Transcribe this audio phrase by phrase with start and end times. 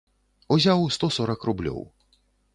[0.55, 1.81] Узяў сто сорак рублёў.